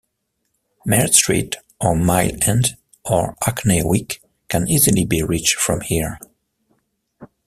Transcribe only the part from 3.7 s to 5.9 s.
Wick can easily be reached from